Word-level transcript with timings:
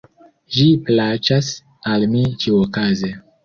Ĝi 0.55 0.65
plaĉas 0.87 1.51
al 1.95 2.09
mi 2.17 2.27
ĉiuokaze! 2.41 3.17